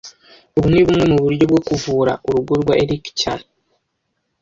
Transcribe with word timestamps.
Ubu 0.57 0.67
ni 0.69 0.81
bumwe 0.85 1.03
mu 1.11 1.17
buryo 1.23 1.43
bwo 1.49 1.59
kuvura 1.67 2.13
urugo 2.27 2.53
rwa 2.61 2.73
Eric 2.83 3.05
cyane 3.21 3.45